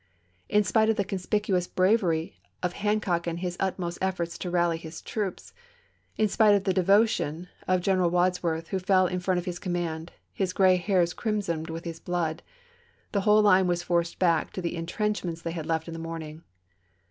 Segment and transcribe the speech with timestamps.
[0.49, 4.99] In spite of the conspicuous bravery of Hancock and his utmost efforts to rally his
[4.99, 5.53] troops;
[6.17, 10.11] in spite of the devotion of General Wadsworth, who fell in front of his command,
[10.33, 12.41] his gray hairs crimsoned with his blood,
[13.11, 15.99] the whole line was forced back to the in trenchments they had left in the
[15.99, 16.41] morning.